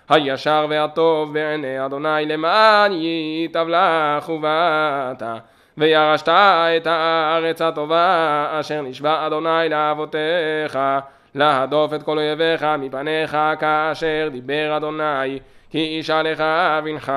הישר 0.09 0.65
והטוב 0.69 1.33
בעיני 1.33 1.85
אדוני 1.85 2.25
למען 2.25 2.91
ייטב 2.91 3.67
לך 3.67 4.29
ובאת. 4.29 5.23
וירשת 5.77 6.29
את 6.77 6.87
הארץ 6.87 7.61
הטובה 7.61 8.47
אשר 8.59 8.81
נשבע 8.81 9.27
אדוני 9.27 9.69
לאבותיך 9.69 10.79
להדוף 11.35 11.93
את 11.93 12.03
כל 12.03 12.17
אויביך 12.17 12.65
מפניך 12.79 13.37
כאשר 13.59 14.29
דיבר 14.31 14.77
אדוני 14.77 15.39
כי 15.69 15.97
ישאלך 15.99 16.43
בנך 16.83 17.11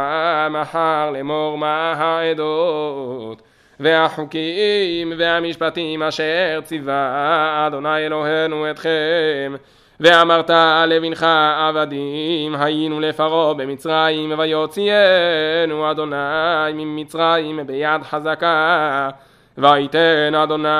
מחר 0.50 1.10
לאמור 1.10 1.58
מה 1.58 1.92
העדות. 1.92 3.42
והחוקים 3.80 5.12
והמשפטים 5.18 6.02
אשר 6.02 6.60
ציווה 6.64 7.64
אדוני 7.66 8.06
אלוהינו 8.06 8.70
אתכם 8.70 9.54
ואמרת 10.00 10.50
לבנך 10.86 11.26
עבדים 11.58 12.54
היינו 12.54 13.00
לפרעה 13.00 13.54
במצרים 13.54 14.38
ויוציאנו 14.38 15.90
אדוני 15.90 16.72
ממצרים 16.74 17.60
ביד 17.66 18.02
חזקה 18.02 19.08
ויתן 19.58 20.34
אדוני 20.34 20.70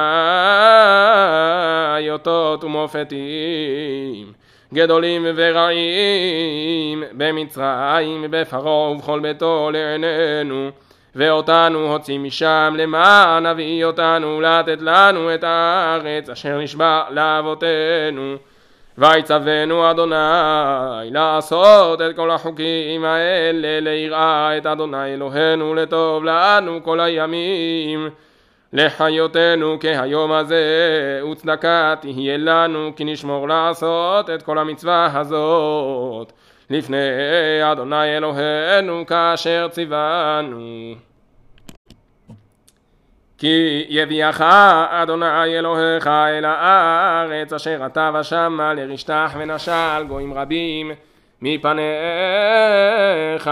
אותות 2.10 2.64
ומופתים 2.64 4.32
גדולים 4.74 5.26
ורעים 5.34 7.04
במצרים 7.12 8.24
בפרעה 8.30 8.90
ובכל 8.90 9.20
ביתו 9.20 9.70
לעינינו 9.72 10.70
ואותנו 11.16 11.92
הוציא 11.92 12.18
משם 12.18 12.74
למען 12.78 13.46
נביא 13.46 13.84
אותנו 13.84 14.40
לתת 14.40 14.78
לנו 14.80 15.34
את 15.34 15.44
הארץ 15.44 16.30
אשר 16.30 16.58
נשבע 16.58 17.02
לאבותינו. 17.10 18.36
ויצוונו 18.98 19.90
אדוני 19.90 21.10
לעשות 21.10 22.00
את 22.00 22.16
כל 22.16 22.30
החוקים 22.30 23.04
האלה 23.04 23.80
ליראה 23.80 24.58
את 24.58 24.66
אדוני 24.66 25.14
אלוהינו 25.14 25.74
לטוב 25.74 26.24
לנו 26.24 26.82
כל 26.82 27.00
הימים 27.00 28.10
לחיותנו 28.72 29.76
כהיום 29.80 30.32
הזה 30.32 30.64
וצדקה 31.32 31.94
תהיה 32.00 32.36
לנו 32.36 32.92
כי 32.96 33.04
נשמור 33.04 33.48
לעשות 33.48 34.30
את 34.30 34.42
כל 34.42 34.58
המצווה 34.58 35.20
הזאת. 35.20 36.32
לפני 36.70 36.96
אדוני 37.72 38.16
אלוהינו 38.16 39.06
כאשר 39.06 39.68
ציוונו. 39.70 40.94
כי 43.38 43.84
יביאך 43.88 44.40
אדוני 44.90 45.58
אלוהיך 45.58 46.06
אל 46.06 46.44
הארץ 46.44 47.52
אשר 47.52 47.86
אתה 47.86 48.10
ושמה 48.20 48.74
לרשתך 48.74 49.36
ונשל 49.38 50.04
גויים 50.08 50.34
רבים 50.34 50.92
מפניך 51.42 51.86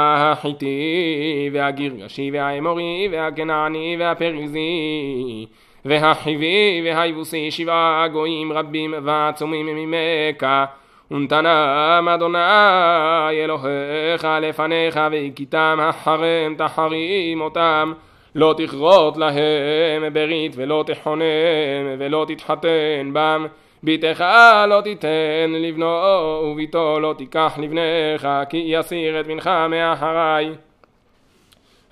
החיטי 0.00 1.50
והגרגשי 1.52 2.30
והאמורי 2.32 3.08
והכנעני 3.12 3.96
והפריזי 3.98 5.46
והחיבי 5.84 6.82
והיבוסי 6.84 7.50
שבעה 7.50 8.08
גויים 8.08 8.52
רבים 8.52 8.94
ועצומים 9.02 9.66
ממך. 9.66 10.46
ונתנם 11.10 12.08
אדוני 12.14 12.38
אלוהיך 13.44 14.28
לפניך 14.40 15.00
והכיתם 15.12 15.78
אחריהם 15.90 16.54
תחרים 16.54 17.40
אותם. 17.40 17.92
לא 18.34 18.54
תכרות 18.56 19.16
להם 19.16 20.12
ברית 20.12 20.52
ולא 20.56 20.84
תחונם 20.86 21.22
ולא 21.98 22.26
תתחתן 22.28 23.10
בם 23.12 23.46
ביתך 23.82 24.24
לא 24.68 24.80
תיתן 24.80 25.52
לבנו 25.52 25.86
וביתו 26.44 27.00
לא 27.00 27.14
תיקח 27.18 27.58
לבניך 27.58 28.28
כי 28.48 28.64
יסיר 28.66 29.20
את 29.20 29.26
בנך 29.26 29.50
מאחריי 29.70 30.50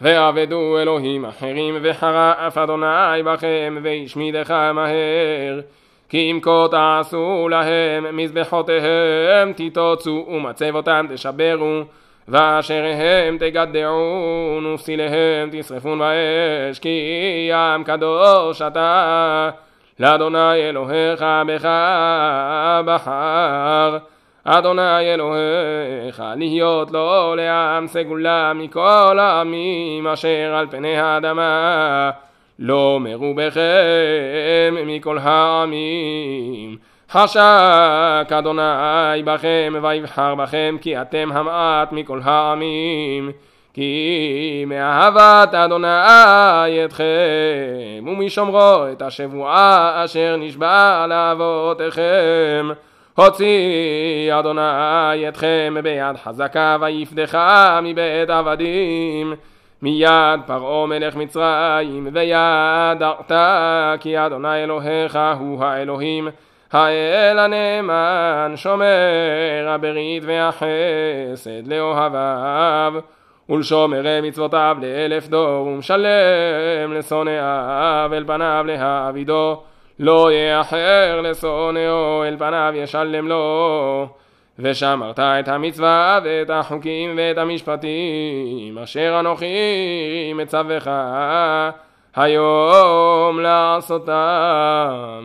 ועבדו 0.00 0.78
אלוהים 0.78 1.24
אחרים 1.24 1.78
וחרף 1.82 2.58
אדוני 2.58 3.22
בכם 3.24 3.78
וישמידך 3.82 4.50
מהר. 4.50 5.60
כי 6.08 6.30
אם 6.30 6.40
כה 6.42 6.66
תעשו 6.70 7.48
להם 7.50 8.16
מזבחותיהם 8.16 9.52
תתוצו 9.56 10.26
ומצבותם 10.28 11.06
תשברו 11.10 11.82
ואשר 12.28 12.84
הם 12.84 13.38
תגדעון 13.38 14.66
ופסיליהם 14.66 15.48
תשרפון 15.52 15.98
באש 15.98 16.78
כי 16.78 16.88
ים 17.50 17.84
קדוש 17.84 18.62
אתה 18.62 19.50
לאדוני 20.00 20.68
אלוהיך 20.68 21.24
בך 21.46 21.68
בחר. 22.84 23.98
אדוני 24.44 25.14
אלוהיך 25.14 26.22
להיות 26.36 26.90
לו 26.90 27.34
לעם 27.36 27.86
סגולה 27.86 28.52
מכל 28.54 29.18
העמים 29.20 30.06
אשר 30.06 30.54
על 30.54 30.66
פני 30.70 30.98
האדמה. 30.98 32.10
לא 32.58 32.98
מרובכם 33.00 34.74
מכל 34.86 35.18
העמים. 35.18 36.76
חשק 37.10 38.32
אדוני 38.32 39.22
בכם 39.24 39.74
ויבחר 39.82 40.34
בכם 40.34 40.76
כי 40.80 41.00
אתם 41.00 41.28
המעט 41.32 41.92
מכל 41.92 42.20
העמים 42.24 43.30
כי 43.78 44.64
מאהבת 44.66 45.54
אדוני 45.54 46.84
אתכם 46.84 47.04
ומשומרו 48.06 48.86
את 48.92 49.02
השבועה 49.02 50.04
אשר 50.04 50.36
נשבע 50.38 51.06
לאבותיכם 51.08 52.68
הוציא 53.14 54.38
אדוני 54.38 55.28
אתכם 55.28 55.74
ביד 55.82 56.16
חזקה 56.24 56.76
ויפדך 56.80 57.38
מבית 57.82 58.30
עבדים. 58.30 59.34
מיד 59.82 60.40
פרעה 60.46 60.86
מלך 60.86 61.16
מצרים 61.16 62.08
וידעת 62.12 63.32
כי 64.00 64.26
אדוני 64.26 64.64
אלוהיך 64.64 65.18
הוא 65.38 65.64
האלוהים. 65.64 66.28
האל 66.72 67.38
הנאמן 67.38 68.52
שומר 68.56 69.68
הברית 69.68 70.22
והחסד 70.26 71.66
לאוהביו 71.66 73.17
ולשומרי 73.48 74.20
מצוותיו 74.22 74.76
לאלף 74.80 75.28
דור 75.28 75.66
ומשלם 75.66 76.92
לשונאיו 76.92 78.10
אל 78.12 78.24
פניו 78.26 78.64
להעבידו 78.66 79.62
לא 79.98 80.32
יאחר 80.32 81.20
לשונאו 81.22 82.24
אל 82.24 82.36
פניו 82.38 82.72
ישלם 82.76 83.28
לו. 83.28 84.08
ושמרת 84.58 85.18
את 85.18 85.48
המצווה 85.48 86.20
ואת 86.24 86.50
החוקים 86.50 87.14
ואת 87.16 87.38
המשפטים 87.38 88.78
אשר 88.78 89.16
אנוכי 89.20 90.32
מצווך 90.34 90.88
היום 92.16 93.40
לעשותם 93.40 95.22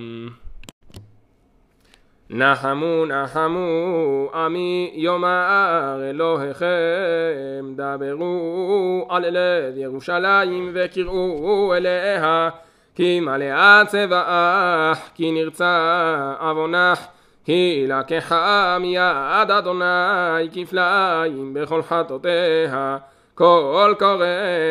נחמו 2.35 3.05
נחמו 3.05 4.29
עמי 4.33 4.91
יאמר 4.95 5.99
אלוהיכם 6.09 7.73
דברו 7.75 9.07
על 9.09 9.25
לב 9.29 9.77
ירושלים 9.77 10.71
וקראו 10.73 11.73
אליה 11.75 12.49
כי 12.95 13.19
מלאה 13.19 13.81
צבאך 13.87 15.09
כי 15.15 15.31
נרצה 15.31 16.33
עוונך 16.39 16.99
כי 17.45 17.85
לקחה 17.87 18.77
מיד 18.79 19.51
אדוני 19.57 20.49
כפליים 20.53 21.53
בכל 21.53 21.81
חטאותיה. 21.81 22.97
כל 23.35 23.93
קורא 23.99 24.25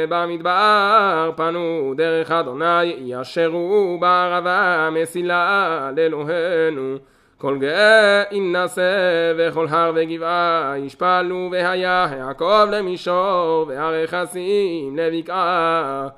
במדבר 0.08 1.30
פנו 1.36 1.94
דרך 1.96 2.30
אדוני 2.30 2.84
ישרו 2.84 3.98
בערבה 4.00 4.88
מסילה 4.92 5.90
לאלוהינו 5.96 6.96
כל 7.42 7.58
גאה 7.58 8.22
יינשא 8.30 9.32
וכל 9.38 9.66
הר 9.70 9.92
וגבעה 9.94 10.74
ישפלו 10.78 11.48
והיה 11.52 12.08
יעקב 12.18 12.66
למישור 12.72 13.66
והר 13.68 14.02
רכסים 14.02 14.96
לבקעה. 14.96 16.08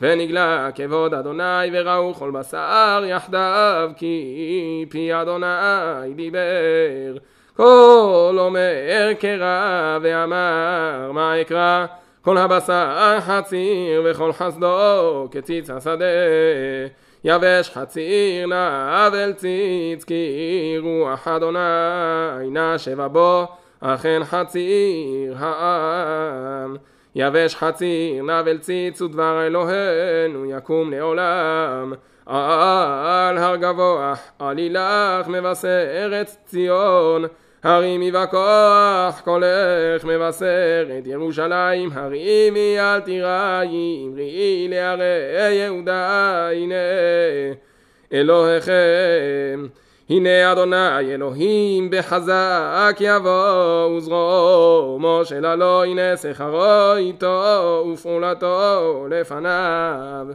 ונגלה 0.00 0.68
כבוד 0.74 1.14
אדוני 1.14 1.68
וראו 1.72 2.14
כל 2.14 2.30
בשר 2.30 3.02
יחדיו 3.06 3.90
כי 3.96 4.86
פי 4.90 5.14
אדוני 5.14 6.14
דיבר. 6.14 7.16
כל 7.56 8.36
אומר 8.38 9.12
קרא 9.20 9.98
ואמר 10.02 11.10
מה 11.12 11.40
אקרא? 11.40 11.86
כל 12.22 12.38
הבשר 12.38 13.16
חציר 13.20 14.02
וכל 14.04 14.32
חסדו 14.32 15.28
כציץ 15.30 15.70
השדה 15.70 16.04
יבש 17.26 17.70
חציר 17.70 18.46
נבל 18.46 19.32
ציץ 19.32 20.04
כי 20.04 20.76
רוח 20.82 21.28
אדוני 21.28 21.60
נשבה 22.50 23.08
בו 23.08 23.46
אכן 23.80 24.20
חציר 24.24 25.34
העם. 25.38 26.76
יבש 27.14 27.54
חציר 27.54 28.22
נבל 28.22 28.58
ציץ 28.58 29.00
ודבר 29.00 29.46
אלוהינו 29.46 30.44
יקום 30.44 30.90
לעולם. 30.90 31.92
על 32.26 33.38
הר 33.38 33.56
גבוה 33.56 34.14
עלילך 34.38 35.28
מבשרת 35.28 36.36
ציון 36.44 37.24
הרימי 37.64 38.10
בכוח 38.10 39.20
קולך 39.20 40.04
מבשרת 40.04 41.06
ירושלים. 41.06 41.90
הרימי 41.92 42.76
אל 42.80 43.00
תיראי 43.00 44.06
אמרי 44.06 44.66
להרי 44.70 45.54
יהודה 45.54 46.48
הנה 46.50 46.74
אלוהיכם. 48.12 49.66
הנה 50.10 50.52
אדוני 50.52 51.14
אלוהים 51.14 51.90
בחזק 51.90 52.96
יבוא 53.00 53.86
וזרועו 53.96 54.98
משה 55.00 55.40
ללא 55.40 55.84
הנה 55.84 56.16
שכרו 56.16 56.94
איתו 56.96 57.84
ופעולתו 57.92 59.06
לפניו 59.10 60.26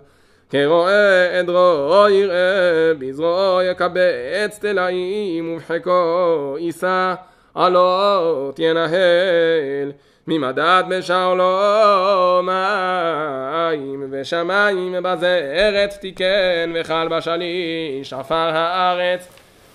כרואה 0.49 1.39
עדרו 1.39 2.09
יראה 2.09 2.93
בזרועו 2.99 3.61
יקבץ 3.61 4.59
תלאים 4.59 5.55
ובחיקו 5.55 6.55
יישא. 6.59 7.13
עלות 7.55 8.59
ינהל 8.59 9.91
ממדד 10.27 10.83
בשעולו 10.89 12.41
מים 12.43 14.07
ושמיים 14.11 14.95
בזרת 15.03 15.93
תיקן 16.01 16.73
וחל 16.75 17.07
בשליש 17.07 18.13
עפר 18.13 18.35
הארץ 18.35 19.27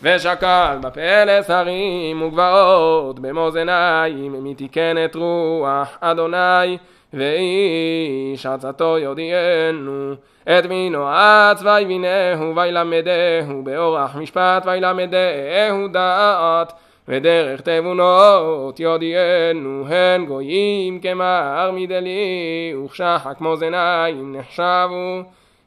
ושקל 0.02 0.78
בפלס 0.82 1.50
הרים 1.50 2.22
וגבעות 2.22 3.20
במאזניים 3.20 4.44
מתיקן 4.44 5.04
את 5.04 5.14
רוח 5.14 5.98
אדוני 6.00 6.78
ואיש 7.14 8.46
עצתו 8.46 8.98
יודיענו 8.98 10.12
את 10.42 10.66
מינו 10.66 11.06
אץ 11.08 11.62
ויבינהו 11.62 12.56
וילמדהו 12.56 13.62
באורח 13.64 14.16
משפט 14.16 14.66
וילמדהו 14.66 15.88
דעת 15.92 16.72
ודרך 17.08 17.60
תבונות 17.60 18.80
יודיענו 18.80 19.84
הן 19.88 20.26
גויים 20.26 21.00
כמר 21.00 21.70
מדלי 21.74 22.74
וכשחק 22.84 23.40
מאזניים 23.40 24.36
נחשבו 24.36 25.22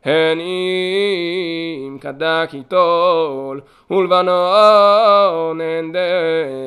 הן 0.08 0.40
אם 0.40 1.98
כדק 2.02 2.50
יטול 2.54 3.62
ולבנון 3.92 5.62
אין 5.62 5.92
דה 5.92 6.00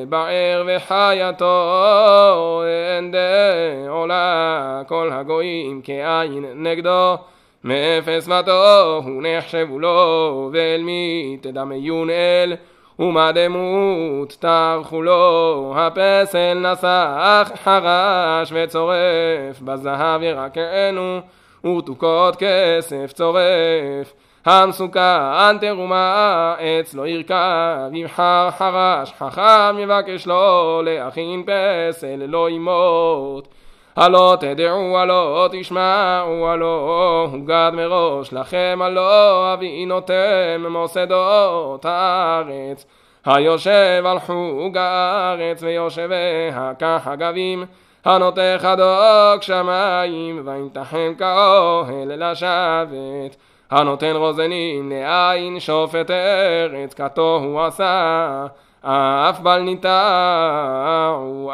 בער 0.09 0.63
וחייתו 0.67 2.63
אין 2.65 3.11
דה 3.11 3.89
עולה 3.89 4.81
כל 4.87 5.09
הגויים 5.13 5.81
כעין 5.83 6.45
נגדו. 6.55 7.15
מאפס 7.63 8.27
ותו 8.27 9.01
הוא 9.05 9.23
נחשבו 9.23 9.79
לו 9.79 10.49
ואל 10.53 10.81
מי 10.83 11.37
תדמיון 11.41 12.09
אל? 12.09 12.55
ומה 12.99 13.31
דמות 13.31 14.37
טרחו 14.39 15.01
לו? 15.01 15.73
הפסל 15.77 16.53
נסח 16.53 17.51
חרש 17.63 18.53
וצורף 18.53 19.61
בזהב 19.61 20.21
ירקנו 20.23 21.21
ורתוקות 21.63 22.35
כסף 22.39 23.11
צורף. 23.13 24.13
המסוכן 24.45 25.57
תרומה 25.61 26.55
עץ 26.59 26.93
לא 26.93 27.07
ירכב 27.07 27.89
יבחר 27.93 28.49
חרש 28.51 29.13
חכם 29.19 29.79
יבקש 29.79 30.27
לו 30.27 30.81
להכין 30.85 31.43
פסל 31.43 32.25
לא 32.27 32.49
ימות. 32.49 33.47
הלא 33.95 34.37
תדעו 34.39 34.97
הלא 34.97 35.49
תשמעו 35.51 36.47
הלא 36.47 37.27
הוגד 37.31 37.71
מראש 37.73 38.33
לכם 38.33 38.79
הלא 38.81 39.53
אבינותם 39.53 40.65
מוסדות 40.69 41.85
הארץ. 41.85 42.85
היושב 43.25 44.03
על 44.05 44.19
חוג 44.19 44.77
הארץ 44.77 45.63
ויושביה 45.63 46.71
כחגבים 46.79 47.65
הנוטה 48.05 48.57
חדוק 48.57 49.41
שמיים 49.43 50.41
וימתחם 50.45 51.13
כאוהל 51.17 52.23
לשבת 52.23 53.35
הנותן 53.71 54.15
רוזנים 54.15 54.89
לעין 54.89 55.59
שופט 55.59 56.11
ארץ 56.11 56.93
כתוהו 56.93 57.59
עשה 57.59 58.45
אף 58.83 59.39
בל 59.39 59.59
ניטעו, 59.59 59.91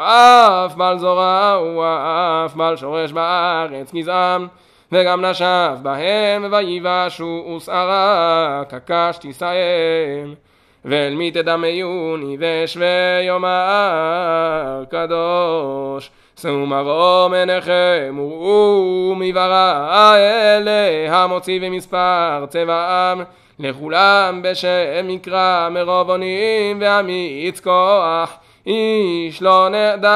אף 0.00 0.74
בל 0.74 0.98
זורעו, 0.98 1.82
אף 1.84 2.54
בל 2.54 2.76
שורש 2.76 3.12
בארץ 3.12 3.94
גזעם, 3.94 4.46
וגם 4.92 5.24
נשב 5.24 5.76
בהם 5.82 6.52
ויבשו 6.52 7.54
ושערה 7.56 8.62
כקש 8.68 9.18
תישאם. 9.18 10.34
ואל 10.84 11.14
מי 11.14 11.30
תדמיוני 11.30 12.36
ושווה 12.40 13.22
יאמר 13.22 14.84
קדוש. 14.90 16.10
שאו 16.40 16.66
מרום 16.66 17.34
עיניכם 17.34 18.18
וראו 18.18 19.14
מברא 19.16 20.14
אלה 20.16 21.16
המוציא 21.16 21.60
במספר 21.60 22.46
צבעם. 22.48 23.22
לכולם 23.58 24.40
בשם 24.44 25.04
מקרא 25.04 25.68
מרוב 25.70 26.10
אונים 26.10 26.78
ואמיץ 26.80 27.60
כוח 27.60 28.38
איש 28.66 29.42
לא 29.42 29.68
נעדר 29.68 30.08